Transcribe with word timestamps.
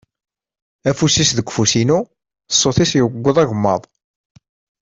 Afus-is 0.89 1.31
deg 1.37 1.47
ufus-inu, 1.49 1.99
ṣṣut-is 2.55 2.91
yewweḍ 2.95 3.37
agemmaḍ. 3.41 3.81